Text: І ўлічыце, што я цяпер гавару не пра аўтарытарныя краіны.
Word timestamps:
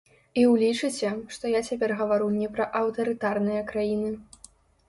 І 0.43 0.45
ўлічыце, 0.53 1.11
што 1.35 1.51
я 1.51 1.61
цяпер 1.71 1.93
гавару 1.99 2.31
не 2.39 2.49
пра 2.57 2.65
аўтарытарныя 2.81 3.61
краіны. 3.73 4.11